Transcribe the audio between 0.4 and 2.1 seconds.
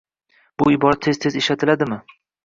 Bu ibora tez-tez ishlatiladimi?